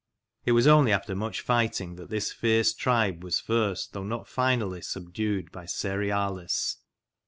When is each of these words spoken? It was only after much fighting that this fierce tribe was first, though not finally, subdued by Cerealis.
It 0.47 0.53
was 0.53 0.65
only 0.65 0.91
after 0.91 1.13
much 1.13 1.41
fighting 1.41 1.93
that 1.97 2.09
this 2.09 2.31
fierce 2.33 2.73
tribe 2.73 3.23
was 3.23 3.39
first, 3.39 3.93
though 3.93 4.03
not 4.03 4.27
finally, 4.27 4.81
subdued 4.81 5.51
by 5.51 5.65
Cerealis. 5.67 6.77